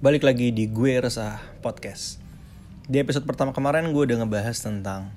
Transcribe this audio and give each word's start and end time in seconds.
Balik 0.00 0.24
lagi 0.24 0.48
di 0.48 0.64
Gue 0.64 0.96
Resah 0.96 1.60
Podcast. 1.60 2.24
Di 2.88 3.04
episode 3.04 3.28
pertama 3.28 3.52
kemarin 3.52 3.92
gue 3.92 4.08
udah 4.08 4.24
ngebahas 4.24 4.56
tentang 4.56 5.12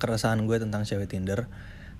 Keresahan 0.00 0.48
gue 0.48 0.56
tentang 0.56 0.88
cewek 0.88 1.12
Tinder 1.12 1.44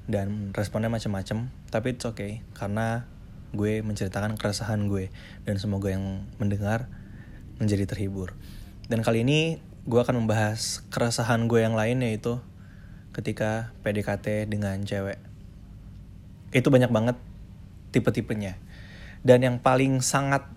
Dan 0.08 0.56
responnya 0.56 0.88
macam-macam 0.88 1.52
Tapi 1.68 1.86
it's 1.92 2.08
okay 2.08 2.40
Karena 2.56 3.04
gue 3.52 3.84
menceritakan 3.84 4.40
keresahan 4.40 4.88
gue 4.88 5.12
Dan 5.44 5.60
semoga 5.60 5.92
yang 5.92 6.24
mendengar 6.40 6.88
menjadi 7.60 7.84
terhibur. 7.84 8.32
Dan 8.88 9.04
kali 9.04 9.20
ini 9.20 9.60
gue 9.84 10.00
akan 10.00 10.24
membahas 10.24 10.88
keresahan 10.88 11.44
gue 11.44 11.60
yang 11.60 11.76
lain 11.76 12.00
yaitu 12.00 12.40
Ketika 13.12 13.76
PDKT 13.84 14.48
dengan 14.48 14.80
cewek. 14.80 15.20
Itu 16.56 16.72
banyak 16.72 16.88
banget 16.88 17.20
tipe-tipenya. 17.92 18.56
Dan 19.20 19.44
yang 19.44 19.60
paling 19.60 20.00
sangat 20.00 20.56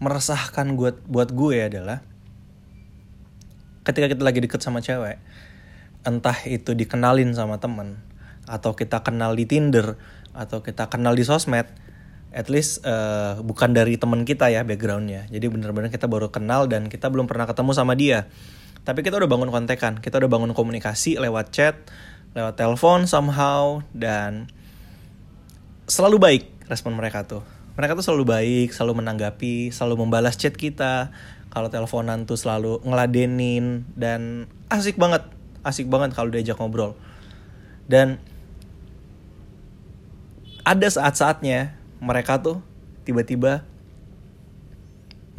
meresahkan 0.00 0.74
buat 0.74 1.04
buat 1.04 1.30
gue 1.30 1.68
adalah 1.68 2.00
ketika 3.84 4.08
kita 4.08 4.22
lagi 4.24 4.40
deket 4.40 4.60
sama 4.64 4.80
cewek 4.80 5.20
entah 6.08 6.36
itu 6.48 6.72
dikenalin 6.72 7.36
sama 7.36 7.60
temen 7.60 8.00
atau 8.48 8.72
kita 8.72 9.04
kenal 9.04 9.36
di 9.36 9.44
Tinder 9.44 10.00
atau 10.32 10.64
kita 10.64 10.88
kenal 10.88 11.12
di 11.12 11.24
sosmed 11.28 11.68
at 12.32 12.48
least 12.48 12.80
uh, 12.88 13.42
bukan 13.44 13.74
dari 13.74 13.98
temen 13.98 14.22
kita 14.22 14.48
ya 14.48 14.62
backgroundnya. 14.62 15.26
Jadi 15.28 15.50
bener-bener 15.50 15.90
kita 15.90 16.06
baru 16.06 16.30
kenal 16.30 16.70
dan 16.70 16.86
kita 16.86 17.10
belum 17.10 17.26
pernah 17.26 17.44
ketemu 17.44 17.74
sama 17.74 17.98
dia. 17.98 18.30
Tapi 18.86 19.04
kita 19.04 19.20
udah 19.20 19.28
bangun 19.28 19.52
kontekan 19.52 20.00
kita 20.00 20.16
udah 20.16 20.30
bangun 20.30 20.56
komunikasi 20.56 21.20
lewat 21.20 21.52
chat 21.52 21.76
lewat 22.32 22.56
telepon 22.56 23.04
somehow 23.04 23.84
dan 23.92 24.48
selalu 25.90 26.16
baik 26.16 26.44
respon 26.70 26.94
mereka 26.94 27.26
tuh 27.26 27.42
mereka 27.80 27.96
tuh 27.96 28.04
selalu 28.04 28.28
baik, 28.28 28.68
selalu 28.76 29.00
menanggapi, 29.00 29.72
selalu 29.72 30.04
membalas 30.04 30.36
chat 30.36 30.52
kita. 30.52 31.16
Kalau 31.48 31.72
teleponan 31.72 32.28
tuh 32.28 32.36
selalu 32.36 32.84
ngeladenin 32.84 33.88
dan 33.96 34.52
asik 34.68 35.00
banget, 35.00 35.24
asik 35.64 35.88
banget 35.88 36.12
kalau 36.12 36.28
diajak 36.28 36.60
ngobrol. 36.60 36.92
Dan 37.88 38.20
ada 40.60 40.84
saat-saatnya 40.92 41.72
mereka 42.04 42.36
tuh 42.44 42.60
tiba-tiba 43.08 43.64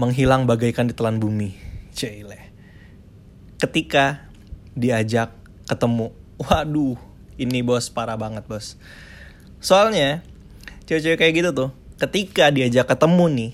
menghilang 0.01 0.49
bagaikan 0.49 0.89
ditelan 0.89 1.21
bumi. 1.21 1.53
Cile. 1.93 2.41
Ketika 3.61 4.25
diajak 4.73 5.29
ketemu, 5.69 6.09
waduh, 6.41 6.97
ini 7.37 7.61
bos 7.61 7.93
parah 7.93 8.17
banget 8.17 8.49
bos. 8.49 8.81
Soalnya 9.61 10.25
cewek-cewek 10.89 11.21
kayak 11.21 11.37
gitu 11.37 11.51
tuh 11.53 11.80
ketika 12.01 12.49
diajak 12.49 12.89
ketemu 12.89 13.25
nih 13.29 13.51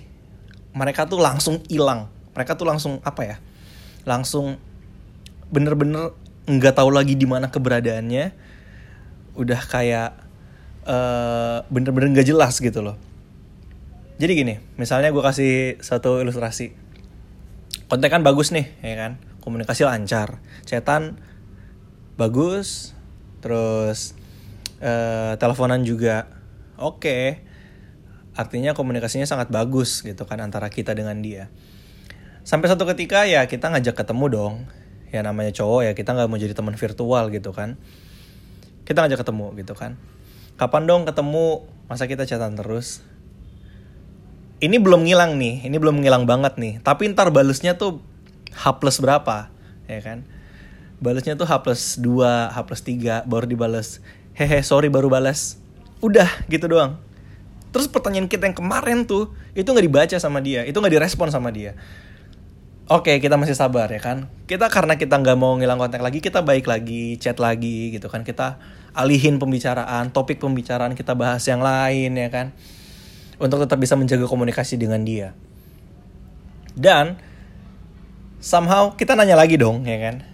mereka 0.72 1.03
tuh 1.03 1.20
langsung 1.20 1.59
hilang. 1.67 2.08
Mereka 2.31 2.56
tuh 2.56 2.70
langsung 2.70 3.04
apa 3.04 3.22
ya 3.28 3.38
langsung 4.08 4.56
bener-bener 5.52 6.16
nggak 6.48 6.80
tahu 6.80 6.95
lagi 6.95 7.20
di 7.20 7.28
mana 7.28 7.52
keberadaannya. 7.52 8.31
Udah 9.36 9.59
kayak 9.67 10.16
uh, 10.88 11.67
bener-bener 11.67 12.16
nggak 12.16 12.28
jelas 12.31 12.56
gitu 12.64 12.80
loh. 12.80 12.95
Jadi 14.17 14.31
gini 14.34 14.56
misalnya 14.80 15.11
gue 15.11 15.20
kasih 15.20 15.84
satu 15.84 16.23
ilustrasi. 16.23 16.72
Konten 17.92 18.08
kan 18.08 18.23
bagus 18.23 18.56
nih 18.56 18.72
ya 18.80 18.95
kan? 18.95 19.11
Komunikasi 19.44 19.84
lancar. 19.84 20.39
Cetan 20.64 21.20
bagus 22.16 22.95
terus 23.44 24.16
uh, 24.80 25.36
teleponan 25.36 25.84
juga 25.84 26.32
oke. 26.80 27.04
okay 27.04 27.47
artinya 28.38 28.77
komunikasinya 28.77 29.25
sangat 29.25 29.49
bagus 29.49 30.05
gitu 30.05 30.30
kan 30.30 30.38
antara 30.38 30.69
kita 30.69 30.93
dengan 30.93 31.17
dia. 31.25 31.49
Sampai 32.45 32.69
satu 32.69 32.85
ketika 32.85 33.25
ya 33.25 33.49
kita 33.49 33.73
ngajak 33.73 33.97
ketemu 33.97 34.25
dong. 34.30 34.55
Ya 35.09 35.25
namanya 35.25 35.49
cowok 35.52 35.89
ya 35.89 35.91
kita 35.97 36.13
nggak 36.13 36.30
mau 36.30 36.38
jadi 36.38 36.53
teman 36.53 36.77
virtual 36.77 37.33
gitu 37.33 37.49
kan. 37.49 37.81
Kita 38.85 39.03
ngajak 39.03 39.25
ketemu 39.25 39.58
gitu 39.58 39.73
kan. 39.73 39.97
Kapan 40.55 40.86
dong 40.86 41.09
ketemu? 41.09 41.65
Masa 41.89 42.05
kita 42.05 42.30
catatan 42.30 42.53
terus? 42.53 43.02
Ini 44.61 44.77
belum 44.77 45.05
ngilang 45.09 45.37
nih 45.42 45.65
ini 45.65 45.76
belum 45.81 46.05
ngilang 46.05 46.30
banget 46.30 46.61
nih. 46.61 46.77
Tapi 46.86 47.09
ntar 47.17 47.33
balesnya 47.33 47.73
tuh 47.73 48.05
H 48.53 48.77
plus 48.77 49.02
berapa 49.02 49.49
ya 49.89 49.99
kan? 50.05 50.21
Balesnya 51.02 51.33
tuh 51.33 51.49
H 51.49 51.65
plus 51.65 51.97
2 51.97 52.53
H 52.53 52.58
plus 52.70 52.81
3 52.86 53.26
baru 53.26 53.49
dibales 53.49 53.97
hehe 54.37 54.61
sorry 54.61 54.93
baru 54.93 55.09
balas. 55.09 55.58
Udah 56.05 56.30
gitu 56.45 56.70
doang 56.70 57.07
Terus 57.77 57.93
pertanyaan 57.93 58.26
kita 58.26 58.49
yang 58.49 58.58
kemarin 58.58 59.05
tuh 59.05 59.38
itu 59.54 59.70
nggak 59.70 59.86
dibaca 59.86 60.17
sama 60.17 60.42
dia, 60.42 60.65
itu 60.65 60.73
nggak 60.73 60.98
direspon 60.98 61.30
sama 61.30 61.54
dia. 61.54 61.77
Oke, 62.89 63.21
kita 63.21 63.38
masih 63.38 63.54
sabar 63.54 63.86
ya 63.93 64.02
kan. 64.02 64.33
Kita 64.49 64.65
karena 64.73 64.98
kita 64.98 65.14
nggak 65.21 65.38
mau 65.38 65.54
ngilang 65.61 65.77
kontak 65.77 66.02
lagi, 66.02 66.17
kita 66.17 66.42
baik 66.42 66.65
lagi, 66.65 67.21
chat 67.21 67.38
lagi 67.38 67.93
gitu 67.93 68.10
kan. 68.10 68.26
Kita 68.26 68.58
alihin 68.98 69.38
pembicaraan, 69.38 70.10
topik 70.10 70.42
pembicaraan 70.42 70.98
kita 70.98 71.14
bahas 71.14 71.45
yang 71.45 71.61
lain 71.61 72.17
ya 72.17 72.33
kan. 72.33 72.58
Untuk 73.38 73.61
tetap 73.61 73.77
bisa 73.77 73.94
menjaga 73.94 74.26
komunikasi 74.26 74.82
dengan 74.82 75.05
dia. 75.05 75.38
Dan 76.73 77.21
somehow 78.42 78.98
kita 78.98 79.14
nanya 79.14 79.38
lagi 79.38 79.61
dong 79.61 79.86
ya 79.86 80.02
kan. 80.02 80.26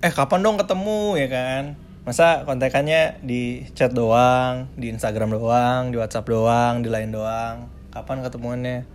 Eh 0.00 0.08
kapan 0.08 0.40
dong 0.40 0.56
ketemu 0.56 1.20
ya 1.20 1.28
kan? 1.28 1.76
Masa 2.02 2.42
kontekannya 2.42 3.22
di 3.22 3.62
chat 3.78 3.94
doang 3.94 4.66
di 4.74 4.90
Instagram 4.90 5.38
doang 5.38 5.94
di 5.94 5.96
WhatsApp 6.02 6.26
doang 6.26 6.82
di 6.82 6.90
lain 6.90 7.14
doang. 7.14 7.70
Kapan 7.94 8.24
ketemuannya? 8.24 8.88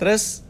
Terus 0.00 0.42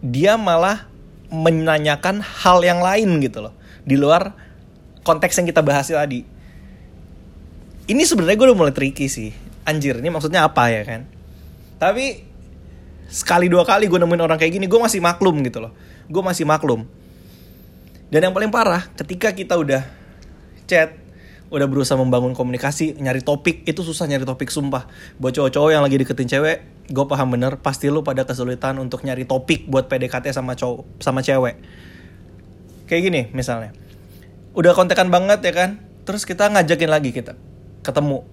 dia 0.00 0.36
malah 0.40 0.88
menanyakan 1.28 2.22
hal 2.22 2.62
yang 2.64 2.80
lain 2.80 3.20
gitu 3.20 3.44
loh. 3.44 3.54
Di 3.84 3.98
luar 4.00 4.32
konteks 5.04 5.36
yang 5.40 5.46
kita 5.48 5.60
bahas 5.60 5.90
tadi. 5.90 6.24
Ini 7.84 8.02
sebenarnya 8.08 8.36
gue 8.40 8.46
udah 8.48 8.58
mulai 8.58 8.72
tricky 8.72 9.12
sih. 9.12 9.34
Anjir 9.68 10.00
ini 10.00 10.08
maksudnya 10.08 10.48
apa 10.48 10.72
ya 10.72 10.86
kan? 10.88 11.04
Tapi 11.76 12.24
sekali 13.12 13.52
dua 13.52 13.68
kali 13.68 13.90
gue 13.90 14.00
nemuin 14.00 14.24
orang 14.24 14.40
kayak 14.40 14.56
gini 14.56 14.64
gue 14.64 14.80
masih 14.80 15.04
maklum 15.04 15.44
gitu 15.44 15.60
loh. 15.60 15.72
Gue 16.08 16.22
masih 16.24 16.48
maklum. 16.48 16.88
Dan 18.08 18.30
yang 18.30 18.32
paling 18.32 18.48
parah 18.48 18.88
ketika 18.94 19.34
kita 19.34 19.58
udah 19.58 20.03
chat 20.66 21.04
udah 21.54 21.70
berusaha 21.70 21.94
membangun 21.94 22.34
komunikasi 22.34 22.98
nyari 22.98 23.22
topik 23.22 23.62
itu 23.68 23.80
susah 23.86 24.10
nyari 24.10 24.26
topik 24.26 24.50
sumpah. 24.50 24.90
Buat 25.22 25.38
cowok-cowok 25.38 25.70
yang 25.70 25.82
lagi 25.86 26.00
deketin 26.00 26.26
cewek 26.26 26.58
gue 26.84 27.04
paham 27.08 27.32
bener 27.32 27.56
pasti 27.64 27.88
lu 27.88 28.04
pada 28.04 28.28
kesulitan 28.28 28.76
untuk 28.76 29.08
nyari 29.08 29.24
topik 29.24 29.64
buat 29.70 29.88
PDKT 29.88 30.36
sama 30.36 30.52
cowok 30.52 31.00
sama 31.00 31.24
cewek. 31.24 31.56
Kayak 32.90 33.02
gini 33.08 33.22
misalnya. 33.32 33.72
Udah 34.52 34.76
kontekan 34.76 35.08
banget 35.08 35.40
ya 35.40 35.52
kan? 35.54 35.70
Terus 36.04 36.28
kita 36.28 36.52
ngajakin 36.52 36.90
lagi 36.90 37.10
kita 37.14 37.38
ketemu. 37.80 38.26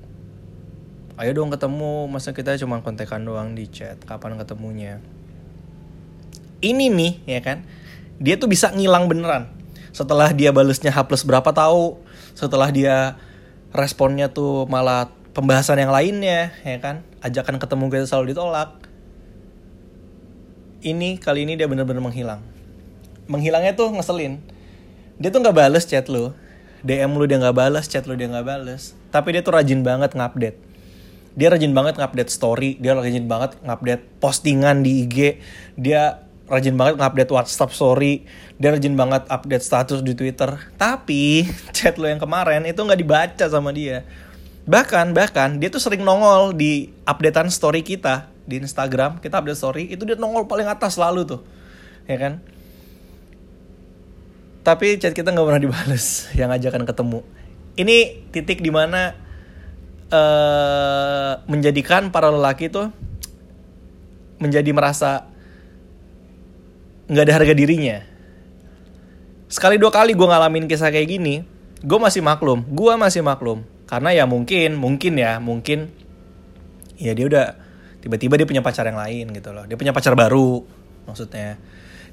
Ayo 1.16 1.38
dong 1.38 1.54
ketemu 1.54 2.10
masa 2.10 2.34
kita 2.34 2.58
cuma 2.58 2.82
kontekan 2.82 3.22
doang 3.22 3.54
di 3.54 3.70
chat 3.70 4.02
kapan 4.04 4.36
ketemunya? 4.42 4.98
Ini 6.62 6.90
nih 6.90 7.14
ya 7.30 7.40
kan? 7.46 7.64
Dia 8.18 8.36
tuh 8.42 8.50
bisa 8.50 8.74
ngilang 8.74 9.06
beneran. 9.06 9.50
Setelah 9.92 10.32
dia 10.32 10.50
balesnya 10.56 10.90
H 10.90 11.04
plus 11.08 11.24
berapa 11.28 11.52
tahu 11.52 12.00
setelah 12.36 12.70
dia 12.72 13.16
responnya 13.72 14.32
tuh 14.32 14.68
malah 14.68 15.12
pembahasan 15.32 15.80
yang 15.80 15.92
lainnya 15.92 16.52
ya 16.64 16.78
kan? 16.84 17.04
Ajakan 17.24 17.58
ketemu 17.58 17.88
kita 17.92 18.06
selalu 18.08 18.36
ditolak. 18.36 18.76
Ini 20.82 21.22
kali 21.22 21.46
ini 21.46 21.54
dia 21.56 21.70
bener-bener 21.70 22.02
menghilang. 22.02 22.42
Menghilangnya 23.30 23.78
tuh 23.78 23.94
ngeselin. 23.94 24.42
Dia 25.22 25.30
tuh 25.30 25.40
nggak 25.46 25.56
bales 25.56 25.86
chat 25.86 26.10
lu. 26.10 26.34
DM 26.82 27.14
lu 27.14 27.30
dia 27.30 27.38
nggak 27.38 27.54
balas 27.54 27.86
chat 27.86 28.10
lu 28.10 28.18
dia 28.18 28.26
nggak 28.26 28.48
bales. 28.48 28.98
Tapi 29.14 29.38
dia 29.38 29.46
tuh 29.46 29.54
rajin 29.54 29.86
banget 29.86 30.18
ngupdate. 30.18 30.58
Dia 31.38 31.48
rajin 31.54 31.72
banget 31.72 31.96
ngupdate 32.02 32.32
story 32.34 32.76
dia 32.82 32.92
rajin 32.98 33.30
banget 33.30 33.56
ngupdate 33.64 34.04
postingan 34.20 34.84
di 34.84 35.06
IG 35.08 35.40
dia 35.80 36.28
rajin 36.52 36.76
banget 36.76 37.00
ngupdate 37.00 37.32
WhatsApp 37.32 37.72
story, 37.72 38.28
dia 38.60 38.76
rajin 38.76 39.00
banget 39.00 39.24
update 39.32 39.64
status 39.64 40.04
di 40.04 40.12
Twitter. 40.12 40.60
Tapi 40.76 41.48
chat 41.76 41.96
lo 41.96 42.12
yang 42.12 42.20
kemarin 42.20 42.68
itu 42.68 42.84
nggak 42.84 43.00
dibaca 43.00 43.46
sama 43.48 43.72
dia. 43.72 44.04
Bahkan 44.68 45.16
bahkan 45.16 45.58
dia 45.58 45.72
tuh 45.72 45.80
sering 45.80 46.04
nongol 46.04 46.52
di 46.52 46.92
updatean 47.08 47.48
story 47.48 47.82
kita 47.82 48.28
di 48.44 48.60
Instagram, 48.60 49.24
kita 49.24 49.40
update 49.40 49.58
story, 49.58 49.84
itu 49.88 50.04
dia 50.04 50.20
nongol 50.20 50.46
paling 50.46 50.68
atas 50.68 51.00
selalu 51.00 51.24
tuh. 51.24 51.42
Ya 52.06 52.20
kan? 52.20 52.44
Tapi 54.62 55.00
chat 55.00 55.16
kita 55.16 55.32
nggak 55.32 55.48
pernah 55.48 55.64
dibales 55.64 56.06
yang 56.40 56.52
ajakan 56.52 56.84
ketemu. 56.84 57.24
Ini 57.80 58.28
titik 58.36 58.60
di 58.60 58.70
mana 58.70 59.16
uh, 60.12 61.42
menjadikan 61.48 62.12
para 62.12 62.28
lelaki 62.30 62.68
tuh 62.68 62.92
menjadi 64.38 64.70
merasa 64.76 65.31
nggak 67.12 67.24
ada 67.28 67.34
harga 67.36 67.54
dirinya. 67.54 68.08
Sekali 69.52 69.76
dua 69.76 69.92
kali 69.92 70.16
gue 70.16 70.24
ngalamin 70.24 70.64
kisah 70.72 70.88
kayak 70.88 71.12
gini 71.12 71.44
gue 71.84 72.00
masih 72.00 72.24
maklum 72.24 72.64
gue 72.72 72.94
masih 72.96 73.20
maklum. 73.20 73.68
Karena 73.84 74.16
ya 74.16 74.24
mungkin 74.24 74.80
mungkin 74.80 75.20
ya 75.20 75.44
mungkin 75.44 75.92
ya 76.96 77.12
dia 77.12 77.28
udah 77.28 77.46
tiba-tiba 78.00 78.40
dia 78.40 78.48
punya 78.48 78.64
pacar 78.64 78.88
yang 78.88 78.96
lain 78.96 79.36
gitu 79.36 79.52
loh. 79.52 79.68
Dia 79.68 79.76
punya 79.76 79.92
pacar 79.92 80.16
baru 80.16 80.64
maksudnya. 81.04 81.60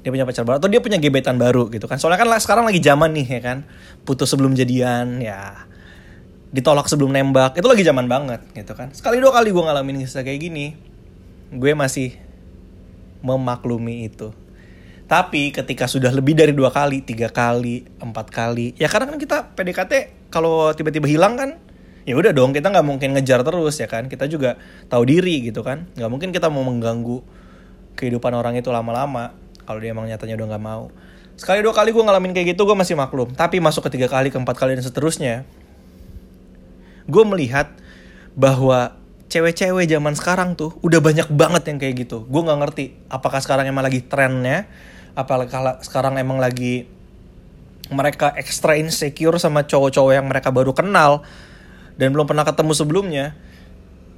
Dia 0.03 0.11
punya 0.11 0.27
pacar 0.27 0.43
baru 0.43 0.59
atau 0.59 0.67
dia 0.67 0.83
punya 0.83 0.99
gebetan 0.99 1.39
baru 1.39 1.71
gitu 1.71 1.87
kan. 1.87 1.95
Soalnya 1.95 2.19
kan 2.19 2.27
sekarang 2.35 2.67
lagi 2.67 2.83
zaman 2.83 3.15
nih 3.15 3.39
ya 3.39 3.41
kan. 3.41 3.57
Putus 4.03 4.27
sebelum 4.27 4.51
jadian 4.51 5.23
ya. 5.23 5.63
Ditolak 6.51 6.91
sebelum 6.91 7.15
nembak 7.15 7.55
itu 7.55 7.67
lagi 7.71 7.87
zaman 7.87 8.11
banget 8.11 8.43
gitu 8.51 8.75
kan. 8.75 8.91
Sekali 8.91 9.23
dua 9.23 9.31
kali 9.31 9.55
gue 9.55 9.63
ngalamin 9.63 10.03
kisah 10.03 10.27
kayak 10.27 10.43
gini 10.43 10.75
gue 11.55 11.71
masih 11.71 12.19
memaklumi 13.23 14.05
itu 14.11 14.35
tapi 15.09 15.49
ketika 15.49 15.89
sudah 15.89 16.13
lebih 16.13 16.37
dari 16.37 16.53
dua 16.53 16.69
kali 16.69 17.01
tiga 17.01 17.33
kali 17.33 17.81
empat 17.97 18.29
kali 18.29 18.77
ya 18.77 18.85
karena 18.85 19.09
kan 19.09 19.17
kita 19.17 19.37
PDKT 19.57 19.93
kalau 20.29 20.69
tiba-tiba 20.77 21.09
hilang 21.09 21.33
kan 21.33 21.57
ya 22.09 22.17
udah 22.17 22.33
dong 22.33 22.57
kita 22.57 22.73
nggak 22.73 22.85
mungkin 22.85 23.13
ngejar 23.13 23.45
terus 23.45 23.77
ya 23.77 23.85
kan? 23.85 24.09
Kita 24.09 24.25
juga 24.25 24.57
tahu 24.89 25.05
diri 25.05 25.45
gitu 25.45 25.61
kan? 25.61 25.85
Nggak 25.93 26.09
mungkin 26.09 26.29
kita 26.33 26.49
mau 26.49 26.65
mengganggu 26.65 27.21
kehidupan 27.93 28.33
orang 28.33 28.57
itu 28.57 28.73
lama-lama 28.73 29.35
kalau 29.69 29.77
dia 29.77 29.93
emang 29.93 30.09
nyatanya 30.09 30.33
udah 30.39 30.47
nggak 30.55 30.63
mau. 30.63 30.89
Sekali 31.37 31.61
dua 31.61 31.71
kali 31.71 31.93
gue 31.93 32.03
ngalamin 32.03 32.33
kayak 32.33 32.57
gitu 32.57 32.65
gue 32.65 32.73
masih 32.73 32.97
maklum. 32.97 33.29
Tapi 33.37 33.61
masuk 33.61 33.85
ke 33.85 33.99
tiga 33.99 34.09
kali 34.09 34.33
keempat 34.33 34.57
kali 34.57 34.73
dan 34.73 34.81
seterusnya 34.81 35.45
gue 37.09 37.23
melihat 37.29 37.69
bahwa 38.33 38.97
cewek-cewek 39.29 39.85
zaman 39.85 40.17
sekarang 40.17 40.57
tuh 40.57 40.73
udah 40.81 40.97
banyak 40.97 41.29
banget 41.29 41.63
yang 41.69 41.77
kayak 41.77 42.09
gitu. 42.09 42.25
Gue 42.25 42.41
nggak 42.41 42.59
ngerti 42.65 42.85
apakah 43.05 43.37
sekarang 43.37 43.69
emang 43.69 43.85
lagi 43.85 44.01
trennya 44.01 44.65
apakah 45.19 45.83
sekarang 45.83 46.15
emang 46.15 46.39
lagi 46.39 46.87
mereka 47.91 48.31
extra 48.39 48.79
insecure 48.79 49.35
sama 49.35 49.67
cowok-cowok 49.67 50.13
yang 50.15 50.25
mereka 50.31 50.53
baru 50.55 50.71
kenal 50.71 51.27
dan 51.99 52.15
belum 52.15 52.23
pernah 52.23 52.47
ketemu 52.47 52.71
sebelumnya 52.71 53.25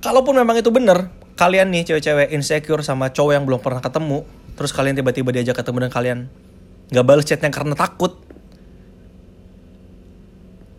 kalaupun 0.05 0.37
memang 0.37 0.61
itu 0.61 0.69
bener 0.69 1.09
kalian 1.33 1.73
nih 1.73 1.89
cewek-cewek 1.89 2.29
insecure 2.37 2.85
sama 2.85 3.09
cowok 3.09 3.33
yang 3.33 3.43
belum 3.49 3.63
pernah 3.63 3.81
ketemu 3.81 4.27
terus 4.53 4.69
kalian 4.69 4.93
tiba-tiba 4.93 5.33
diajak 5.33 5.57
ketemu 5.57 5.89
dan 5.89 5.91
kalian 5.91 6.19
nggak 6.93 7.05
balas 7.07 7.25
chatnya 7.25 7.49
karena 7.49 7.73
takut 7.73 8.21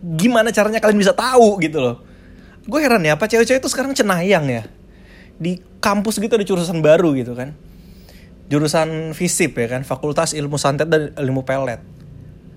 gimana 0.03 0.55
caranya 0.55 0.83
kalian 0.83 0.99
bisa 0.99 1.15
tahu 1.15 1.63
gitu 1.63 1.79
loh? 1.79 2.03
Gue 2.67 2.83
heran 2.83 3.07
ya 3.07 3.15
apa 3.15 3.31
cewek-cewek 3.31 3.63
itu 3.63 3.71
sekarang 3.71 3.95
cenayang 3.95 4.51
ya? 4.51 4.67
Di 5.39 5.63
kampus 5.79 6.19
gitu 6.19 6.35
ada 6.35 6.43
jurusan 6.43 6.83
baru 6.83 7.15
gitu 7.15 7.39
kan 7.39 7.55
jurusan 8.51 9.13
FISIP 9.13 9.59
ya 9.59 9.79
kan 9.79 9.83
Fakultas 9.87 10.35
Ilmu 10.35 10.59
Santet 10.59 10.91
dan 10.91 11.15
Ilmu 11.15 11.47
Pelet 11.47 11.93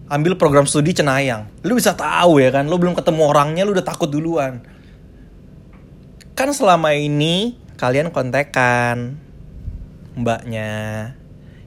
ambil 0.06 0.38
program 0.38 0.70
studi 0.70 0.94
Cenayang. 0.94 1.50
Lu 1.66 1.74
bisa 1.74 1.98
tahu 1.98 2.38
ya 2.38 2.54
kan, 2.54 2.70
lu 2.70 2.78
belum 2.78 2.94
ketemu 2.94 3.22
orangnya 3.26 3.66
lu 3.66 3.74
udah 3.74 3.86
takut 3.86 4.10
duluan. 4.10 4.62
Kan 6.38 6.52
selama 6.54 6.94
ini 6.94 7.58
kalian 7.80 8.14
kontekan 8.14 9.18
mbaknya. 10.16 11.14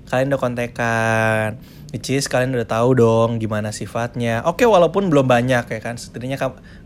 Kalian 0.08 0.32
udah 0.32 0.40
kontekan. 0.40 1.48
Which 1.88 2.12
is 2.12 2.28
kalian 2.28 2.52
udah 2.52 2.68
tahu 2.68 3.00
dong 3.00 3.40
gimana 3.40 3.72
sifatnya. 3.72 4.44
Oke 4.44 4.68
walaupun 4.68 5.08
belum 5.08 5.24
banyak 5.24 5.64
ya 5.68 5.80
kan. 5.80 5.96
Setidaknya 5.96 6.36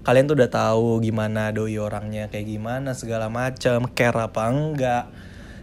kalian 0.07 0.31
tuh 0.31 0.39
udah 0.39 0.51
tahu 0.51 1.03
gimana 1.03 1.51
doi 1.51 1.75
orangnya 1.79 2.31
kayak 2.31 2.47
gimana 2.47 2.95
segala 2.95 3.27
macam, 3.27 3.91
care 3.95 4.19
apa 4.19 4.43
enggak. 4.47 5.05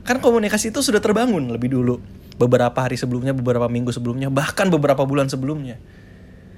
Kan 0.09 0.17
komunikasi 0.17 0.73
itu 0.73 0.81
sudah 0.81 0.97
terbangun 0.97 1.53
lebih 1.53 1.69
dulu 1.69 2.01
beberapa 2.41 2.73
hari 2.81 2.97
sebelumnya, 2.97 3.29
beberapa 3.29 3.69
minggu 3.69 3.93
sebelumnya, 3.93 4.33
bahkan 4.33 4.73
beberapa 4.73 5.05
bulan 5.05 5.29
sebelumnya. 5.29 5.77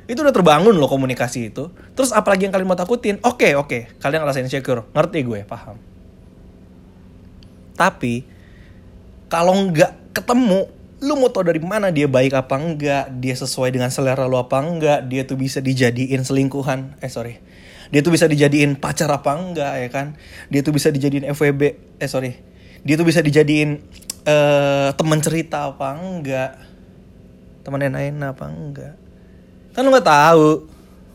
Itu 0.07 0.23
udah 0.23 0.31
terbangun 0.31 0.79
loh 0.79 0.87
komunikasi 0.87 1.51
itu. 1.51 1.67
Terus 1.91 2.15
apalagi 2.15 2.47
yang 2.47 2.55
kalian 2.55 2.71
mau 2.71 2.79
takutin? 2.79 3.19
Oke, 3.27 3.51
okay, 3.51 3.59
oke, 3.59 3.67
okay. 3.67 3.81
kalian 3.99 4.23
ngerasain 4.23 4.47
insecure, 4.47 4.87
ngerti 4.95 5.27
gue, 5.27 5.43
paham. 5.43 5.75
Tapi 7.75 8.23
kalau 9.27 9.67
nggak 9.67 10.15
ketemu, 10.15 10.71
lu 11.03 11.19
mau 11.19 11.27
tau 11.27 11.43
dari 11.43 11.59
mana 11.59 11.91
dia 11.91 12.07
baik 12.07 12.31
apa 12.31 12.55
enggak, 12.55 13.11
dia 13.19 13.35
sesuai 13.35 13.75
dengan 13.75 13.91
selera 13.91 14.31
lu 14.31 14.39
apa 14.39 14.63
enggak, 14.63 15.11
dia 15.11 15.27
tuh 15.27 15.35
bisa 15.35 15.59
dijadiin 15.59 16.23
selingkuhan, 16.23 16.95
eh 17.03 17.11
sorry, 17.11 17.43
dia 17.91 17.99
tuh 17.99 18.15
bisa 18.15 18.31
dijadiin 18.31 18.79
pacar 18.79 19.11
apa 19.11 19.35
enggak 19.35 19.75
ya 19.75 19.89
kan, 19.91 20.15
dia 20.47 20.63
tuh 20.63 20.71
bisa 20.71 20.87
dijadiin 20.87 21.27
FWB, 21.33 21.61
eh 21.99 22.09
sorry, 22.11 22.50
dia 22.81 22.95
tuh 22.97 23.05
bisa 23.05 23.21
dijadiin 23.21 23.81
uh, 24.25 24.89
teman 24.97 25.19
cerita 25.21 25.69
apa 25.69 25.97
enggak? 25.97 26.51
Teman 27.61 27.81
enak 27.85 28.37
apa 28.37 28.45
enggak? 28.49 28.95
Kan 29.71 29.85
lu 29.85 29.93
nggak 29.93 30.07
tahu 30.09 30.65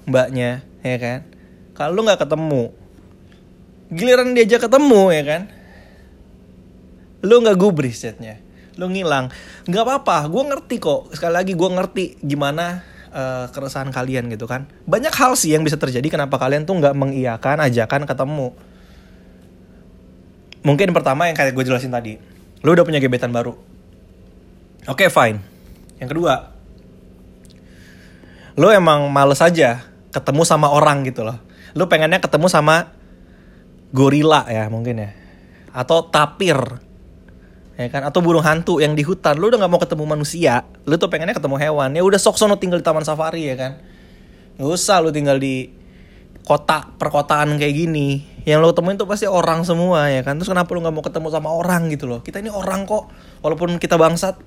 mbaknya 0.06 0.62
ya 0.80 0.96
kan? 0.96 1.18
Kalau 1.74 1.92
lu 1.92 2.06
nggak 2.06 2.22
ketemu 2.22 2.72
giliran 3.90 4.34
diajak 4.34 4.66
ketemu 4.66 5.02
ya 5.12 5.22
kan? 5.26 5.42
Lu 7.26 7.42
nggak 7.42 7.58
gubris 7.58 8.02
chatnya 8.02 8.46
lu 8.76 8.92
ngilang. 8.92 9.32
Nggak 9.66 9.82
apa-apa 9.82 10.28
gue 10.28 10.42
ngerti 10.52 10.76
kok. 10.78 11.10
Sekali 11.16 11.32
lagi 11.32 11.52
gue 11.56 11.68
ngerti 11.68 12.04
gimana 12.22 12.84
uh, 13.10 13.48
keresahan 13.50 13.88
kalian 13.90 14.28
gitu 14.30 14.44
kan. 14.44 14.68
Banyak 14.84 15.12
hal 15.16 15.32
sih 15.34 15.56
yang 15.56 15.64
bisa 15.64 15.80
terjadi 15.80 16.04
kenapa 16.06 16.36
kalian 16.36 16.68
tuh 16.68 16.76
nggak 16.76 16.94
mengiyakan 16.94 17.64
ajakan 17.64 18.04
ketemu 18.04 18.52
mungkin 20.66 20.90
pertama 20.90 21.30
yang 21.30 21.38
kayak 21.38 21.54
gue 21.54 21.62
jelasin 21.62 21.94
tadi 21.94 22.18
Lu 22.66 22.74
udah 22.74 22.82
punya 22.82 22.98
gebetan 22.98 23.30
baru. 23.30 23.54
Oke, 24.90 25.06
okay, 25.06 25.08
fine. 25.10 25.38
Yang 26.02 26.18
kedua, 26.18 26.34
lu 28.58 28.74
emang 28.74 29.06
males 29.06 29.38
aja 29.38 29.86
ketemu 30.10 30.42
sama 30.42 30.74
orang 30.74 31.06
gitu 31.06 31.22
loh. 31.22 31.38
Lu 31.78 31.86
pengennya 31.86 32.18
ketemu 32.18 32.50
sama 32.50 32.90
gorila 33.94 34.50
ya 34.50 34.66
mungkin 34.66 34.98
ya. 34.98 35.10
Atau 35.70 36.10
tapir. 36.10 36.58
Ya 37.78 37.86
kan? 37.92 38.02
Atau 38.02 38.24
burung 38.24 38.42
hantu 38.42 38.82
yang 38.82 38.98
di 38.98 39.06
hutan. 39.06 39.38
Lu 39.38 39.46
udah 39.52 39.62
gak 39.62 39.70
mau 39.70 39.78
ketemu 39.78 40.04
manusia. 40.08 40.66
Lu 40.90 40.98
tuh 40.98 41.06
pengennya 41.06 41.38
ketemu 41.38 41.62
hewan. 41.62 41.94
Ya 41.94 42.02
udah 42.02 42.18
sok 42.18 42.34
sono 42.34 42.58
tinggal 42.58 42.80
di 42.80 42.86
taman 42.86 43.06
safari 43.06 43.46
ya 43.46 43.54
kan. 43.54 43.78
Gak 44.58 44.66
usah 44.66 45.04
lu 45.04 45.14
tinggal 45.14 45.38
di 45.38 45.70
kota 46.42 46.90
perkotaan 46.98 47.58
kayak 47.62 47.74
gini 47.74 48.35
yang 48.46 48.62
lo 48.62 48.70
temuin 48.70 48.94
tuh 48.94 49.10
pasti 49.10 49.26
orang 49.26 49.66
semua 49.66 50.06
ya 50.06 50.22
kan? 50.22 50.38
Terus 50.38 50.54
kenapa 50.54 50.70
lo 50.70 50.78
nggak 50.78 50.94
mau 50.94 51.02
ketemu 51.02 51.28
sama 51.34 51.50
orang 51.50 51.90
gitu 51.90 52.06
loh? 52.06 52.22
Kita 52.22 52.38
ini 52.38 52.46
orang 52.46 52.86
kok 52.86 53.10
walaupun 53.42 53.82
kita 53.82 53.98
bangsat 53.98 54.38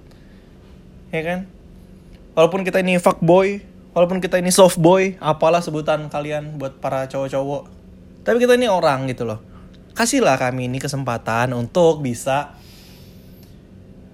ya 1.11 1.21
kan? 1.27 1.39
Walaupun 2.31 2.63
kita 2.63 2.79
ini 2.79 2.95
fuck 2.95 3.19
boy 3.19 3.59
walaupun 3.91 4.23
kita 4.23 4.39
ini 4.39 4.55
soft 4.55 4.79
boy 4.79 5.19
apalah 5.19 5.59
sebutan 5.59 6.07
kalian 6.07 6.55
buat 6.55 6.79
para 6.79 7.11
cowok-cowok. 7.11 7.67
Tapi 8.23 8.39
kita 8.39 8.55
ini 8.55 8.71
orang 8.71 9.03
gitu 9.11 9.27
loh. 9.27 9.43
Kasihlah 9.91 10.39
kami 10.39 10.71
ini 10.71 10.79
kesempatan 10.79 11.51
untuk 11.51 11.99
bisa 11.99 12.55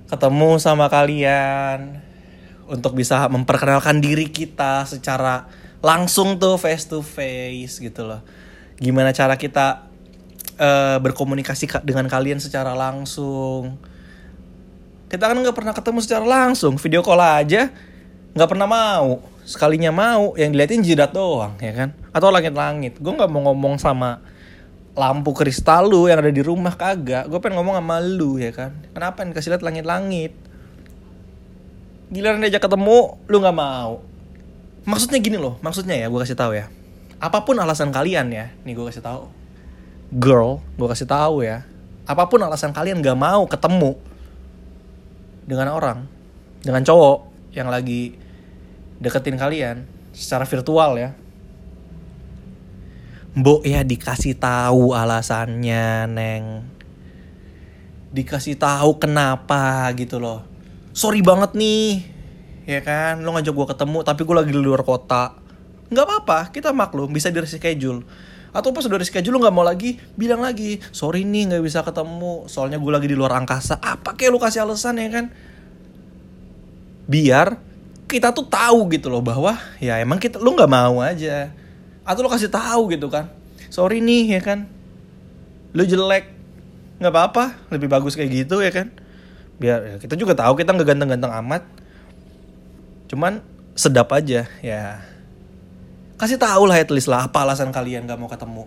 ketemu 0.10 0.58
sama 0.58 0.90
kalian 0.90 2.02
untuk 2.66 2.98
bisa 2.98 3.30
memperkenalkan 3.30 4.02
diri 4.02 4.34
kita 4.34 4.82
secara 4.90 5.46
langsung 5.86 6.42
tuh 6.42 6.58
face 6.58 6.90
to 6.90 7.06
face 7.06 7.78
gitu 7.78 8.10
loh 8.10 8.26
gimana 8.76 9.16
cara 9.16 9.40
kita 9.40 9.88
uh, 10.60 10.98
berkomunikasi 11.00 11.68
dengan 11.84 12.08
kalian 12.12 12.40
secara 12.40 12.76
langsung. 12.76 13.80
Kita 15.08 15.32
kan 15.32 15.38
nggak 15.38 15.56
pernah 15.56 15.74
ketemu 15.76 16.00
secara 16.04 16.26
langsung. 16.26 16.76
Video 16.76 17.00
call 17.06 17.22
aja 17.22 17.72
nggak 18.36 18.50
pernah 18.52 18.68
mau. 18.68 19.24
Sekalinya 19.46 19.94
mau 19.94 20.34
yang 20.36 20.52
diliatin 20.52 20.82
jidat 20.82 21.14
doang 21.14 21.56
ya 21.62 21.72
kan? 21.72 21.90
Atau 22.12 22.34
langit-langit. 22.34 22.98
Gue 23.00 23.14
nggak 23.14 23.30
mau 23.32 23.52
ngomong 23.52 23.78
sama 23.78 24.20
lampu 24.96 25.36
kristal 25.36 25.92
lu 25.92 26.08
yang 26.08 26.20
ada 26.20 26.34
di 26.34 26.42
rumah 26.42 26.74
kagak. 26.76 27.30
Gue 27.30 27.40
pengen 27.40 27.62
ngomong 27.62 27.78
sama 27.80 28.02
lu 28.02 28.42
ya 28.42 28.52
kan? 28.52 28.76
Kenapa 28.92 29.24
nih 29.24 29.34
kasih 29.38 29.56
lihat 29.56 29.64
langit-langit? 29.64 30.34
Giliran 32.10 32.42
diajak 32.42 32.66
ketemu 32.66 33.22
lu 33.30 33.38
nggak 33.40 33.56
mau. 33.56 34.02
Maksudnya 34.86 35.18
gini 35.22 35.38
loh 35.38 35.58
maksudnya 35.66 35.98
ya 35.98 36.10
gue 36.10 36.20
kasih 36.22 36.38
tahu 36.38 36.54
ya 36.54 36.70
apa 37.26 37.42
pun 37.42 37.58
alasan 37.58 37.90
kalian 37.90 38.30
ya. 38.30 38.54
Nih 38.62 38.78
gue 38.78 38.86
kasih 38.86 39.02
tahu. 39.02 39.26
Girl. 40.14 40.62
Gue 40.78 40.86
kasih 40.86 41.10
tahu 41.10 41.42
ya. 41.42 41.66
Apa 42.06 42.30
pun 42.30 42.38
alasan 42.46 42.70
kalian 42.70 43.02
gak 43.02 43.18
mau 43.18 43.50
ketemu 43.50 43.98
dengan 45.50 45.74
orang 45.74 46.06
dengan 46.62 46.86
cowok 46.86 47.18
yang 47.54 47.70
lagi 47.70 48.14
deketin 49.02 49.42
kalian 49.42 49.90
secara 50.14 50.46
virtual 50.46 51.02
ya. 51.02 51.18
Mbok 53.36 53.68
ya 53.68 53.84
dikasih 53.84 54.38
tahu 54.40 54.96
alasannya, 54.96 56.08
Neng. 56.08 56.46
Dikasih 58.16 58.56
tahu 58.56 58.96
kenapa 58.96 59.92
gitu 59.98 60.24
loh. 60.24 60.46
Sorry 60.96 61.20
banget 61.20 61.52
nih, 61.52 62.08
ya 62.64 62.80
kan? 62.80 63.20
Lo 63.28 63.36
ngajak 63.36 63.52
gue 63.52 63.68
ketemu 63.76 63.98
tapi 64.08 64.22
gue 64.24 64.36
lagi 64.40 64.52
di 64.56 64.62
luar 64.64 64.88
kota 64.88 65.45
nggak 65.90 66.06
apa-apa 66.06 66.40
kita 66.50 66.74
maklum 66.74 67.14
bisa 67.14 67.30
di 67.30 67.38
reschedule 67.38 68.02
atau 68.56 68.72
pas 68.72 68.88
udah 68.88 68.96
reschedule 68.96 69.36
lo 69.36 69.40
nggak 69.44 69.56
mau 69.56 69.68
lagi 69.68 70.00
bilang 70.16 70.40
lagi 70.40 70.80
sorry 70.96 71.28
nih 71.28 71.52
nggak 71.52 71.64
bisa 71.64 71.84
ketemu 71.84 72.48
soalnya 72.48 72.80
gue 72.80 72.88
lagi 72.88 73.08
di 73.12 73.18
luar 73.20 73.36
angkasa. 73.36 73.84
Apa 73.84 74.16
kayak 74.16 74.32
lo 74.32 74.40
kasih 74.40 74.64
alasan 74.64 74.96
ya 74.96 75.12
kan? 75.12 75.28
Biar 77.04 77.60
kita 78.08 78.32
tuh 78.32 78.48
tahu 78.48 78.88
gitu 78.96 79.12
loh 79.12 79.20
bahwa 79.20 79.60
ya 79.84 80.00
emang 80.00 80.24
kita 80.24 80.40
lo 80.40 80.56
nggak 80.56 80.72
mau 80.72 81.04
aja. 81.04 81.52
Atau 82.08 82.24
lo 82.24 82.32
kasih 82.32 82.48
tahu 82.48 82.96
gitu 82.96 83.12
kan 83.12 83.28
sorry 83.76 84.00
nih 84.00 84.40
ya 84.40 84.42
kan? 84.42 84.72
Lo 85.76 85.84
jelek. 85.84 86.32
Nggak 87.04 87.12
apa-apa 87.12 87.46
lebih 87.76 87.92
bagus 87.92 88.16
kayak 88.16 88.48
gitu 88.48 88.64
ya 88.64 88.72
kan? 88.72 88.88
Biar 89.60 89.80
ya, 89.84 89.96
kita 90.00 90.16
juga 90.16 90.32
tahu 90.32 90.56
kita 90.56 90.72
nggak 90.72 90.88
ganteng-ganteng 90.96 91.34
amat. 91.44 91.68
Cuman 93.12 93.44
sedap 93.76 94.16
aja 94.16 94.48
ya 94.64 95.04
kasih 96.16 96.40
tahu 96.40 96.64
lah 96.68 96.80
at 96.80 96.90
least 96.92 97.12
lah 97.12 97.28
apa 97.28 97.44
alasan 97.44 97.72
kalian 97.76 98.08
nggak 98.08 98.20
mau 98.20 98.32
ketemu. 98.32 98.64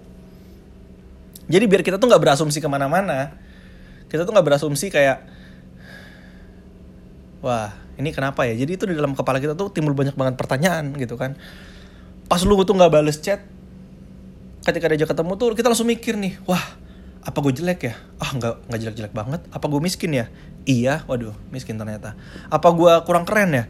Jadi 1.48 1.64
biar 1.64 1.80
kita 1.80 1.96
tuh 1.96 2.08
nggak 2.12 2.20
berasumsi 2.20 2.60
ke 2.60 2.68
mana-mana. 2.68 3.32
Kita 4.08 4.28
tuh 4.28 4.32
nggak 4.36 4.46
berasumsi 4.46 4.92
kayak 4.92 5.24
wah 7.40 7.72
ini 7.96 8.12
kenapa 8.12 8.44
ya? 8.44 8.52
Jadi 8.52 8.76
itu 8.76 8.84
di 8.84 8.94
dalam 8.94 9.16
kepala 9.16 9.40
kita 9.40 9.56
tuh 9.56 9.72
timbul 9.72 9.96
banyak 9.96 10.12
banget 10.12 10.36
pertanyaan 10.36 10.92
gitu 11.00 11.16
kan. 11.16 11.40
Pas 12.28 12.44
lu 12.44 12.60
tuh 12.68 12.76
nggak 12.76 12.92
bales 12.92 13.16
chat 13.16 13.40
ketika 14.68 14.92
diajak 14.92 15.08
ketemu 15.16 15.32
tuh 15.40 15.56
kita 15.56 15.72
langsung 15.72 15.88
mikir 15.88 16.20
nih 16.20 16.36
wah 16.44 16.60
apa 17.24 17.38
gue 17.40 17.52
jelek 17.56 17.80
ya? 17.88 17.94
Ah 18.20 18.36
nggak 18.36 18.68
nggak 18.68 18.80
jelek 18.84 18.96
jelek 19.00 19.14
banget. 19.16 19.40
Apa 19.48 19.64
gue 19.72 19.80
miskin 19.80 20.12
ya? 20.12 20.28
Iya 20.68 21.08
waduh 21.08 21.32
miskin 21.48 21.80
ternyata. 21.80 22.12
Apa 22.52 22.76
gue 22.76 22.92
kurang 23.08 23.24
keren 23.24 23.56
ya 23.56 23.64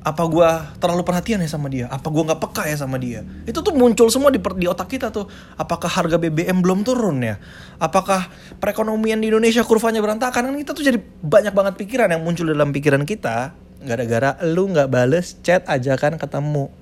apa 0.00 0.24
gue 0.32 0.50
terlalu 0.80 1.04
perhatian 1.04 1.44
ya 1.44 1.50
sama 1.52 1.68
dia? 1.68 1.84
Apa 1.92 2.08
gue 2.08 2.24
nggak 2.24 2.40
peka 2.40 2.64
ya 2.64 2.76
sama 2.80 2.96
dia? 2.96 3.20
Itu 3.44 3.60
tuh 3.60 3.76
muncul 3.76 4.08
semua 4.08 4.32
di, 4.32 4.40
di 4.40 4.64
otak 4.64 4.88
kita 4.88 5.12
tuh. 5.12 5.28
Apakah 5.60 5.92
harga 5.92 6.16
BBM 6.16 6.64
belum 6.64 6.88
turun 6.88 7.20
ya? 7.20 7.36
Apakah 7.76 8.32
perekonomian 8.56 9.20
di 9.20 9.28
Indonesia 9.28 9.60
kurvanya 9.60 10.00
berantakan? 10.00 10.48
Kan 10.48 10.56
kita 10.56 10.72
tuh 10.72 10.84
jadi 10.88 10.96
banyak 11.20 11.52
banget 11.52 11.74
pikiran 11.76 12.08
yang 12.08 12.24
muncul 12.24 12.48
dalam 12.48 12.72
pikiran 12.72 13.04
kita. 13.04 13.52
Gara-gara 13.84 14.40
lu 14.48 14.72
nggak 14.72 14.88
bales 14.88 15.36
chat 15.44 15.68
ajakan 15.68 16.16
ketemu. 16.16 16.72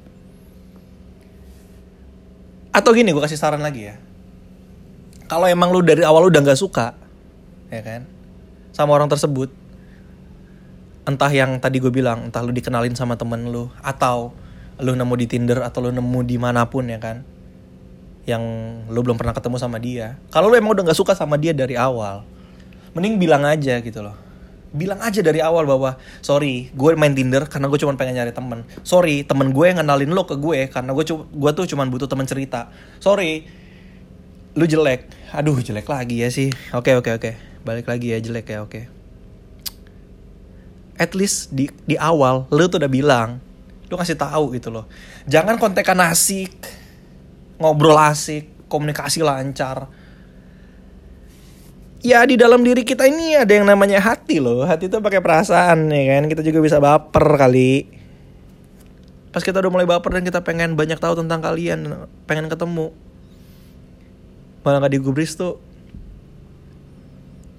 Atau 2.70 2.94
gini 2.94 3.10
gue 3.10 3.22
kasih 3.26 3.34
saran 3.34 3.66
lagi 3.66 3.90
ya. 3.90 3.98
Kalau 5.26 5.50
emang 5.50 5.74
lu 5.74 5.82
dari 5.82 6.06
awal 6.06 6.30
udah 6.30 6.38
nggak 6.38 6.60
suka 6.60 6.94
ya 7.74 7.82
kan? 7.82 8.06
Sama 8.70 8.94
orang 8.94 9.10
tersebut 9.10 9.50
entah 11.08 11.32
yang 11.32 11.56
tadi 11.56 11.80
gue 11.80 11.88
bilang 11.88 12.28
entah 12.28 12.44
lu 12.44 12.52
dikenalin 12.52 12.92
sama 12.92 13.16
temen 13.16 13.48
lu 13.48 13.72
atau 13.80 14.36
lu 14.76 14.92
nemu 14.92 15.14
di 15.16 15.26
Tinder 15.26 15.64
atau 15.64 15.88
lu 15.88 15.90
nemu 15.90 16.20
di 16.28 16.36
mana 16.36 16.68
pun 16.68 16.84
ya 16.84 17.00
kan? 17.00 17.24
Yang 18.28 18.44
lu 18.92 19.00
belum 19.00 19.16
pernah 19.16 19.32
ketemu 19.32 19.56
sama 19.56 19.80
dia. 19.80 20.20
Kalau 20.28 20.52
lu 20.52 20.54
emang 20.60 20.76
udah 20.76 20.92
nggak 20.92 21.00
suka 21.00 21.16
sama 21.16 21.40
dia 21.40 21.56
dari 21.56 21.80
awal 21.80 22.28
mending 22.92 23.16
bilang 23.16 23.48
aja 23.48 23.80
gitu 23.80 24.04
loh. 24.04 24.12
Bilang 24.68 25.00
aja 25.00 25.24
dari 25.24 25.40
awal 25.40 25.64
bahwa 25.64 25.96
sorry 26.20 26.68
gue 26.76 26.92
main 26.92 27.16
Tinder 27.16 27.48
karena 27.48 27.72
gue 27.72 27.80
cuma 27.80 27.96
pengen 27.96 28.20
nyari 28.20 28.36
temen. 28.36 28.68
Sorry 28.84 29.24
temen 29.24 29.56
gue 29.56 29.64
yang 29.64 29.80
kenalin 29.80 30.12
lo 30.12 30.28
ke 30.28 30.36
gue 30.36 30.68
karena 30.68 30.92
gue 30.92 31.04
gue 31.16 31.50
tuh 31.56 31.64
cuma 31.72 31.88
butuh 31.88 32.04
temen 32.04 32.28
cerita. 32.28 32.68
Sorry 33.00 33.48
lu 34.52 34.68
jelek. 34.68 35.08
Aduh 35.32 35.56
jelek 35.56 35.88
lagi 35.88 36.20
ya 36.20 36.28
sih. 36.28 36.52
Oke 36.76 36.92
oke 37.00 37.16
oke. 37.16 37.32
Balik 37.64 37.88
lagi 37.88 38.12
ya 38.12 38.20
jelek 38.20 38.52
ya 38.52 38.60
oke 38.60 38.97
at 40.98 41.14
least 41.14 41.54
di 41.54 41.70
di 41.86 41.94
awal 41.94 42.50
lu 42.50 42.66
tuh 42.66 42.82
udah 42.82 42.90
bilang 42.90 43.38
lu 43.88 43.96
kasih 43.96 44.20
tahu 44.20 44.52
gitu 44.52 44.68
loh. 44.68 44.84
Jangan 45.24 45.56
kontekan 45.56 45.96
asik 46.04 46.52
ngobrol 47.56 47.96
asik 47.96 48.68
komunikasi 48.68 49.24
lancar. 49.24 49.88
Ya 51.98 52.22
di 52.22 52.38
dalam 52.38 52.62
diri 52.62 52.84
kita 52.86 53.08
ini 53.08 53.34
ada 53.34 53.48
yang 53.48 53.64
namanya 53.64 53.98
hati 53.98 54.38
loh. 54.38 54.62
Hati 54.68 54.86
itu 54.86 55.00
pakai 55.00 55.24
perasaan 55.24 55.88
ya 55.88 56.04
kan? 56.14 56.28
Kita 56.28 56.44
juga 56.44 56.60
bisa 56.60 56.76
baper 56.78 57.26
kali. 57.40 57.88
Pas 59.32 59.40
kita 59.40 59.58
udah 59.64 59.72
mulai 59.72 59.88
baper 59.88 60.20
dan 60.20 60.22
kita 60.22 60.44
pengen 60.44 60.76
banyak 60.76 61.00
tahu 61.00 61.16
tentang 61.18 61.40
kalian 61.40 62.06
pengen 62.28 62.46
ketemu. 62.52 62.92
Malah 64.62 64.84
gak 64.84 64.94
digubris 64.94 65.34
tuh. 65.34 65.58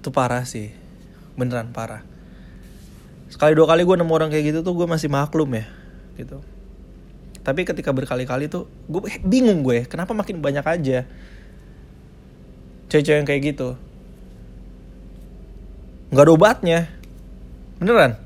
Tuh 0.00 0.14
parah 0.14 0.46
sih. 0.46 0.72
Beneran 1.36 1.74
parah 1.74 2.09
sekali 3.30 3.54
dua 3.54 3.70
kali 3.70 3.86
gue 3.86 3.96
nemu 3.96 4.12
orang 4.12 4.28
kayak 4.28 4.44
gitu 4.50 4.58
tuh 4.66 4.74
gue 4.74 4.86
masih 4.90 5.06
maklum 5.06 5.54
ya 5.54 5.64
gitu. 6.18 6.42
Tapi 7.40 7.64
ketika 7.64 7.94
berkali-kali 7.94 8.50
tuh 8.52 8.68
gue 8.90 9.00
bingung 9.24 9.64
gue 9.64 9.88
kenapa 9.88 10.12
makin 10.12 10.42
banyak 10.44 10.66
aja 10.66 11.08
cewek-cewek 12.90 13.18
yang 13.22 13.28
kayak 13.28 13.42
gitu? 13.54 13.78
Nggak 16.10 16.24
ada 16.26 16.32
obatnya. 16.34 16.80
Beneran. 17.78 18.18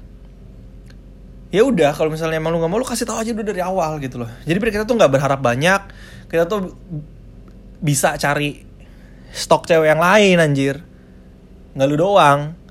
Ya 1.55 1.63
udah 1.63 1.95
kalau 1.95 2.11
misalnya 2.11 2.43
emang 2.43 2.51
lu 2.51 2.59
nggak 2.59 2.73
mau 2.73 2.81
lu 2.81 2.89
kasih 2.89 3.07
tahu 3.07 3.23
aja 3.23 3.31
dulu 3.31 3.47
dari 3.47 3.63
awal 3.63 4.03
gitu 4.03 4.19
loh. 4.19 4.31
Jadi 4.43 4.59
kita 4.59 4.89
tuh 4.89 4.99
nggak 4.99 5.13
berharap 5.13 5.39
banyak 5.39 5.81
kita 6.27 6.51
tuh 6.51 6.75
bisa 7.79 8.19
cari 8.19 8.65
stok 9.31 9.69
cewek 9.69 9.95
yang 9.95 10.03
lain 10.03 10.43
anjir. 10.43 10.83
Nggak 11.79 11.87
lu 11.87 11.97
doang 12.01 12.64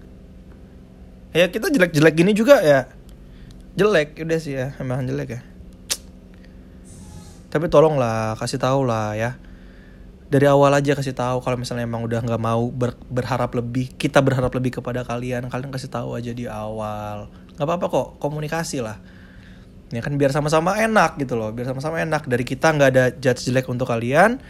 ya 1.34 1.50
kita 1.50 1.74
jelek-jelek 1.74 2.14
gini 2.14 2.32
juga 2.38 2.62
ya. 2.62 2.88
Jelek 3.74 4.22
udah 4.22 4.40
sih 4.40 4.54
ya 4.54 4.78
emang 4.78 5.04
jelek 5.10 5.30
ya. 5.38 5.42
Tapi 7.50 7.66
tolonglah 7.70 8.38
kasih 8.38 8.62
tahu 8.62 8.86
lah 8.86 9.18
ya. 9.18 9.38
Dari 10.30 10.50
awal 10.50 10.74
aja 10.74 10.98
kasih 10.98 11.14
tahu 11.14 11.46
kalau 11.46 11.58
misalnya 11.62 11.86
emang 11.86 12.02
udah 12.06 12.26
nggak 12.26 12.42
mau 12.42 12.70
ber, 12.74 12.98
berharap 13.10 13.54
lebih 13.54 13.94
kita 13.94 14.18
berharap 14.22 14.50
lebih 14.50 14.82
kepada 14.82 15.06
kalian 15.06 15.46
kalian 15.46 15.70
kasih 15.70 15.90
tahu 15.90 16.18
aja 16.18 16.34
di 16.34 16.50
awal. 16.50 17.30
Nggak 17.58 17.66
apa-apa 17.66 17.86
kok 17.90 18.08
komunikasi 18.22 18.82
lah. 18.82 18.98
Ya 19.94 20.02
kan 20.02 20.18
biar 20.18 20.34
sama-sama 20.34 20.74
enak 20.82 21.22
gitu 21.22 21.38
loh 21.38 21.54
biar 21.54 21.70
sama-sama 21.70 22.02
enak. 22.02 22.26
Dari 22.26 22.46
kita 22.46 22.74
nggak 22.74 22.90
ada 22.94 23.06
judge 23.14 23.50
jelek 23.50 23.70
untuk 23.70 23.86
kalian 23.90 24.42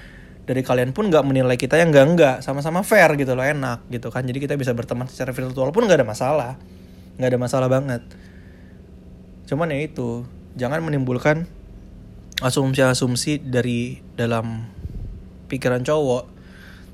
dari 0.44 0.60
kalian 0.60 0.92
pun 0.92 1.08
nggak 1.08 1.24
menilai 1.24 1.56
kita 1.56 1.80
yang 1.80 1.96
enggak 1.96 2.06
enggak 2.08 2.36
sama-sama 2.44 2.84
fair 2.84 3.16
gitu 3.16 3.32
loh 3.32 3.44
enak 3.44 3.88
gitu 3.88 4.12
kan. 4.12 4.28
Jadi 4.28 4.44
kita 4.44 4.60
bisa 4.60 4.76
berteman 4.76 5.08
secara 5.08 5.32
virtual 5.32 5.72
pun 5.72 5.88
nggak 5.88 6.04
ada 6.04 6.08
masalah. 6.08 6.52
Nggak 7.16 7.30
ada 7.32 7.40
masalah 7.40 7.68
banget. 7.72 8.02
Cuman 9.48 9.72
ya 9.72 9.80
itu 9.80 10.28
jangan 10.60 10.84
menimbulkan 10.84 11.48
asumsi-asumsi 12.44 13.40
dari 13.40 14.04
dalam 14.20 14.68
pikiran 15.48 15.86
cowok 15.86 16.28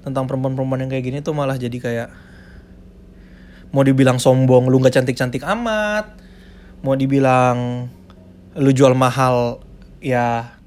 tentang 0.05 0.29
perempuan-perempuan 0.29 0.85
yang 0.85 0.91
kayak 0.93 1.05
gini 1.09 1.17
tuh 1.25 1.33
malah 1.33 1.57
jadi 1.57 1.77
kayak 1.79 2.09
mau 3.73 3.81
dibilang 3.81 4.21
sombong 4.21 4.69
lu 4.69 4.77
nggak 4.77 5.01
cantik-cantik 5.01 5.41
amat. 5.41 6.21
Mau 6.85 6.93
dibilang 6.93 7.89
lu 8.55 8.71
jual 8.71 8.93
mahal 8.93 9.59
ya 9.99 10.58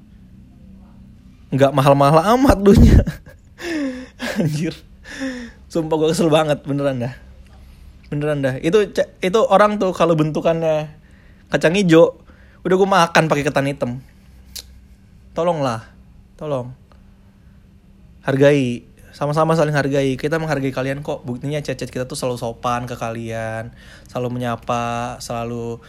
nggak 1.53 1.71
mahal-mahal 1.71 2.33
amat 2.33 2.57
dunya 2.59 2.97
anjir. 4.41 4.73
Sumpah 5.69 5.95
gue 5.97 6.09
kesel 6.13 6.29
banget 6.29 6.65
beneran 6.65 7.01
dah. 7.01 7.13
Beneran 8.09 8.41
dah. 8.41 8.57
Itu 8.61 8.89
itu 9.21 9.39
orang 9.49 9.77
tuh 9.77 9.93
kalau 9.93 10.17
bentukannya 10.17 10.89
kacang 11.53 11.77
hijau 11.77 12.17
udah 12.65 12.75
gue 12.77 12.89
makan 12.89 13.23
pakai 13.29 13.43
ketan 13.45 13.69
hitam. 13.69 13.91
Tolonglah. 15.37 15.85
Tolong. 16.37 16.73
Hargai. 18.25 18.85
Sama-sama 19.13 19.53
saling 19.53 19.73
hargai. 19.73 20.17
Kita 20.17 20.37
menghargai 20.41 20.73
kalian 20.73 21.05
kok. 21.05 21.25
Buktinya 21.25 21.61
chat-chat 21.61 21.89
kita 21.89 22.05
tuh 22.09 22.17
selalu 22.17 22.37
sopan 22.37 22.85
ke 22.85 22.97
kalian. 22.97 23.73
Selalu 24.09 24.41
menyapa. 24.41 25.17
Selalu 25.21 25.81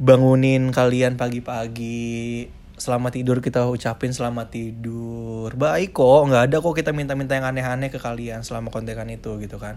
bangunin 0.00 0.74
kalian 0.74 1.14
pagi-pagi 1.14 2.59
selamat 2.80 3.12
tidur 3.20 3.44
kita 3.44 3.68
ucapin 3.68 4.08
selamat 4.08 4.56
tidur. 4.56 5.52
Baik 5.52 5.92
kok 5.92 6.32
nggak 6.32 6.48
ada 6.48 6.56
kok 6.64 6.72
kita 6.72 6.96
minta-minta 6.96 7.36
yang 7.36 7.44
aneh-aneh 7.44 7.92
ke 7.92 8.00
kalian 8.00 8.40
selama 8.40 8.72
kontekan 8.72 9.04
itu 9.12 9.36
gitu 9.36 9.60
kan. 9.60 9.76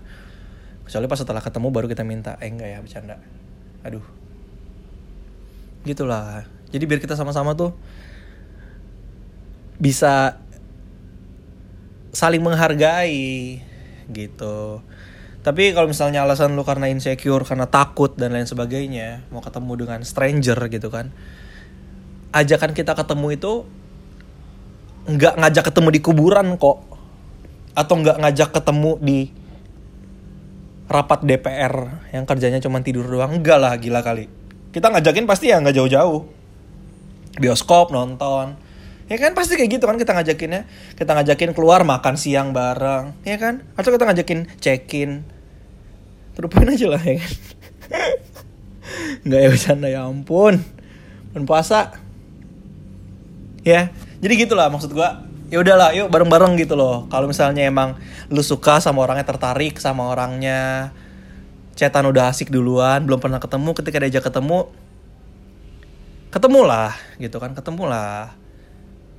Kecuali 0.88 1.12
pas 1.12 1.20
setelah 1.20 1.44
ketemu 1.44 1.68
baru 1.68 1.92
kita 1.92 2.08
minta. 2.08 2.40
Eh 2.40 2.48
enggak 2.48 2.70
ya 2.72 2.80
bercanda. 2.80 3.20
Aduh. 3.84 4.04
Gitulah. 5.84 6.48
Jadi 6.72 6.84
biar 6.88 7.04
kita 7.04 7.20
sama-sama 7.20 7.60
tuh 7.60 7.76
bisa 9.84 10.40
saling 12.16 12.40
menghargai 12.40 13.60
gitu. 14.16 14.80
Tapi 15.44 15.76
kalau 15.76 15.92
misalnya 15.92 16.24
alasan 16.24 16.56
lu 16.56 16.64
karena 16.64 16.88
insecure 16.88 17.44
karena 17.44 17.68
takut 17.68 18.16
dan 18.16 18.32
lain 18.32 18.48
sebagainya 18.48 19.28
mau 19.28 19.44
ketemu 19.44 19.76
dengan 19.76 20.00
stranger 20.08 20.56
gitu 20.72 20.88
kan 20.88 21.12
ajakan 22.34 22.74
kita 22.74 22.98
ketemu 22.98 23.38
itu 23.38 23.54
nggak 25.04 25.38
ngajak 25.40 25.64
ketemu 25.70 25.90
di 25.94 26.00
kuburan 26.02 26.48
kok. 26.58 26.82
Atau 27.78 28.02
nggak 28.02 28.18
ngajak 28.22 28.50
ketemu 28.54 28.92
di 29.02 29.20
rapat 30.90 31.26
DPR 31.26 32.06
yang 32.12 32.26
kerjanya 32.26 32.60
cuma 32.60 32.82
tidur 32.82 33.06
doang. 33.06 33.40
Enggak 33.40 33.58
lah 33.62 33.74
gila 33.78 34.02
kali. 34.02 34.28
Kita 34.74 34.90
ngajakin 34.90 35.30
pasti 35.30 35.54
ya 35.54 35.62
nggak 35.62 35.78
jauh-jauh. 35.78 36.22
Bioskop 37.38 37.94
nonton. 37.94 38.58
Ya 39.10 39.18
kan 39.20 39.38
pasti 39.38 39.60
kayak 39.60 39.78
gitu 39.78 39.86
kan 39.86 39.98
kita 40.02 40.18
ngajakinnya. 40.18 40.66
Kita 40.98 41.14
ngajakin 41.14 41.54
keluar 41.54 41.86
makan 41.86 42.18
siang 42.18 42.50
bareng. 42.54 43.14
Ya 43.26 43.38
kan? 43.38 43.62
Atau 43.78 43.94
kita 43.94 44.10
ngajakin 44.10 44.50
check 44.58 44.90
in 44.98 45.26
terupain 46.34 46.66
aja 46.66 46.90
lah 46.90 47.02
ya 47.02 47.22
kan? 47.22 47.34
Nggak 49.26 49.40
ya 49.40 49.48
bercanda 49.54 49.88
ya 49.90 50.02
ampun. 50.10 50.62
Dan 51.34 51.46
puasa 51.46 51.94
ya 53.64 53.92
jadi 54.24 54.48
gitulah 54.48 54.72
maksud 54.72 54.96
gua. 54.96 55.28
Ya 55.52 55.60
udahlah 55.62 55.92
yuk 55.94 56.08
bareng-bareng 56.08 56.56
gitu 56.58 56.80
loh. 56.80 57.06
Kalau 57.12 57.28
misalnya 57.28 57.68
emang 57.68 58.00
lu 58.32 58.40
suka 58.40 58.80
sama 58.80 59.04
orangnya 59.04 59.28
tertarik 59.28 59.78
sama 59.78 60.08
orangnya 60.08 60.90
chatan 61.76 62.08
udah 62.08 62.32
asik 62.32 62.48
duluan 62.54 63.04
belum 63.04 63.20
pernah 63.20 63.42
ketemu 63.42 63.70
ketika 63.74 63.98
diajak 64.02 64.24
ketemu 64.30 64.70
ketemulah 66.32 66.96
gitu 67.20 67.38
kan 67.38 67.52
ketemulah. 67.52 68.32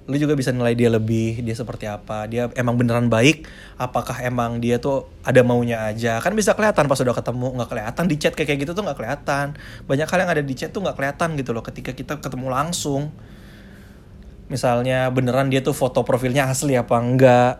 Lu 0.08 0.16
juga 0.16 0.34
bisa 0.34 0.50
nilai 0.56 0.72
dia 0.72 0.88
lebih 0.88 1.44
dia 1.44 1.54
seperti 1.54 1.84
apa 1.86 2.24
dia 2.26 2.48
emang 2.56 2.80
beneran 2.80 3.12
baik 3.12 3.44
apakah 3.76 4.18
emang 4.24 4.58
dia 4.58 4.80
tuh 4.80 5.06
ada 5.22 5.44
maunya 5.44 5.84
aja. 5.84 6.18
Kan 6.24 6.32
bisa 6.32 6.56
kelihatan 6.56 6.88
pas 6.88 6.98
udah 6.98 7.14
ketemu 7.14 7.60
nggak 7.60 7.70
kelihatan. 7.70 8.04
Di 8.08 8.16
chat 8.16 8.32
kayak 8.32 8.56
gitu 8.56 8.72
tuh 8.72 8.82
nggak 8.82 8.96
kelihatan. 8.96 9.54
Banyak 9.86 10.08
hal 10.08 10.18
yang 10.24 10.32
ada 10.32 10.42
di 10.42 10.54
chat 10.56 10.72
tuh 10.72 10.80
nggak 10.80 10.96
kelihatan 10.96 11.36
gitu 11.36 11.52
loh 11.52 11.62
ketika 11.62 11.92
kita 11.92 12.18
ketemu 12.18 12.48
langsung 12.50 13.12
misalnya 14.48 15.08
beneran 15.10 15.48
dia 15.48 15.64
tuh 15.64 15.76
foto 15.76 16.04
profilnya 16.04 16.48
asli 16.48 16.76
apa 16.76 16.96
enggak? 17.00 17.54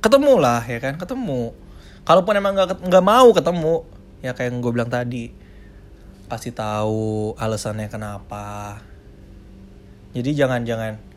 Ketemu 0.00 0.34
lah 0.40 0.64
ya 0.64 0.78
kan? 0.80 0.96
Ketemu. 0.96 1.52
Kalaupun 2.04 2.34
emang 2.36 2.56
nggak 2.56 2.80
nggak 2.84 3.04
mau 3.04 3.28
ketemu 3.36 3.74
ya 4.20 4.32
kayak 4.36 4.52
yang 4.52 4.58
gue 4.60 4.72
bilang 4.72 4.90
tadi 4.92 5.32
kasih 6.30 6.54
tahu 6.54 7.34
alasannya 7.36 7.88
kenapa. 7.90 8.80
Jadi 10.10 10.30
jangan 10.34 10.62
jangan 10.66 11.10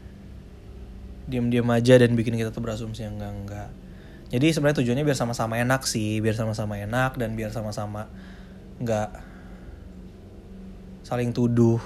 diam-diam 1.28 1.68
aja 1.72 1.96
dan 1.96 2.16
bikin 2.20 2.36
kita 2.36 2.52
tuh 2.52 2.60
berasumsi 2.60 3.08
yang 3.08 3.16
enggak 3.16 3.34
enggak 3.34 3.70
jadi 4.34 4.50
sebenarnya 4.50 4.82
tujuannya 4.82 5.06
biar 5.06 5.18
sama-sama 5.18 5.62
enak 5.62 5.86
sih 5.86 6.20
biar 6.20 6.36
sama-sama 6.36 6.82
enak 6.82 7.16
dan 7.16 7.38
biar 7.38 7.54
sama-sama 7.54 8.10
nggak 8.82 9.10
saling 11.06 11.32
tuduh 11.32 11.80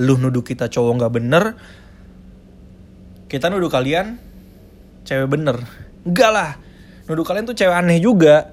lu 0.00 0.18
nuduh 0.18 0.42
kita 0.42 0.66
cowok 0.66 0.92
nggak 0.98 1.12
bener 1.14 1.44
kita 3.34 3.50
nuduh 3.50 3.66
kalian 3.66 4.14
cewek 5.02 5.26
bener. 5.26 5.58
Enggak 6.06 6.30
lah. 6.30 6.50
Nuduh 7.10 7.26
kalian 7.26 7.44
tuh 7.50 7.56
cewek 7.58 7.74
aneh 7.74 7.98
juga. 7.98 8.52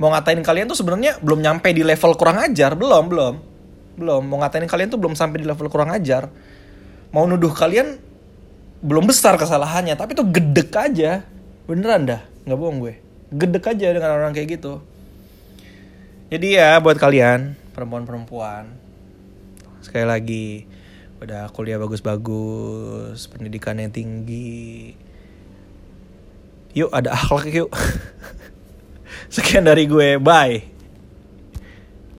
Mau 0.00 0.08
ngatain 0.08 0.40
kalian 0.40 0.66
tuh 0.66 0.78
sebenarnya 0.80 1.20
belum 1.20 1.44
nyampe 1.44 1.68
di 1.70 1.84
level 1.84 2.16
kurang 2.16 2.40
ajar 2.42 2.72
belum 2.72 3.12
belum. 3.12 3.34
Belum. 4.00 4.22
Mau 4.24 4.40
ngatain 4.40 4.66
kalian 4.66 4.88
tuh 4.88 4.96
belum 4.96 5.14
sampai 5.14 5.42
di 5.42 5.46
level 5.46 5.68
kurang 5.68 5.92
ajar. 5.92 6.32
Mau 7.12 7.28
nuduh 7.28 7.52
kalian 7.52 8.00
belum 8.82 9.04
besar 9.04 9.38
kesalahannya 9.38 9.94
tapi 10.00 10.16
tuh 10.16 10.26
gedek 10.26 10.72
aja. 10.74 11.22
Beneran 11.68 12.08
dah. 12.08 12.24
Nggak 12.48 12.58
bohong 12.58 12.78
gue. 12.82 12.94
Gedek 13.36 13.68
aja 13.68 13.86
dengan 13.92 14.16
orang 14.16 14.32
kayak 14.32 14.58
gitu. 14.58 14.82
Jadi 16.32 16.56
ya 16.56 16.80
buat 16.80 16.96
kalian 16.96 17.52
perempuan-perempuan 17.76 18.80
sekali 19.84 20.06
lagi 20.08 20.64
udah 21.22 21.48
kuliah 21.54 21.78
bagus-bagus 21.78 23.30
pendidikan 23.30 23.78
yang 23.78 23.94
tinggi. 23.94 24.92
Yuk 26.74 26.90
ada 26.90 27.14
akhlak 27.14 27.48
yuk. 27.54 27.70
Sekian 29.34 29.64
dari 29.64 29.86
gue. 29.86 30.18
Bye 30.18 30.81